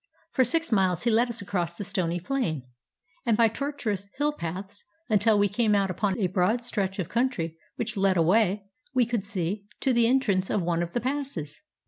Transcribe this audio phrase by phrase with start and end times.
[0.31, 2.63] For six miles he led us across the stony plain,
[3.23, 7.55] and by tortuous hill paths, until we came out upon a broad stretch of country
[7.75, 11.61] which led away, we could see, to the entrance of one of the passes.